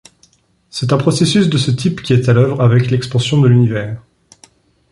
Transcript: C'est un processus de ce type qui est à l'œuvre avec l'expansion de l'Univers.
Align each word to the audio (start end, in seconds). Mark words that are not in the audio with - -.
C'est 0.71 0.93
un 0.93 0.97
processus 0.97 1.47
de 1.47 1.59
ce 1.59 1.69
type 1.69 2.01
qui 2.01 2.13
est 2.13 2.27
à 2.27 2.33
l'œuvre 2.33 2.61
avec 2.61 2.89
l'expansion 2.89 3.39
de 3.39 3.47
l'Univers. 3.47 4.01